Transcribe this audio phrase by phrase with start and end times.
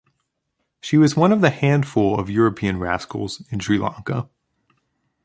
[0.79, 4.27] She was one of the handful of European Radicals in Sri Lanka.